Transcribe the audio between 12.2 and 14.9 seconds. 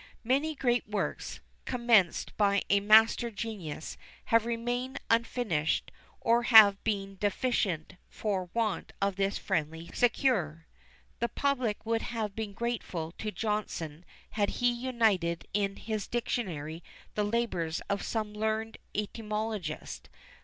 been grateful to Johnson, had he